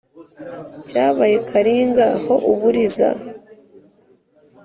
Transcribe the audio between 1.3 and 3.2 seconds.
karinga ho uburiza,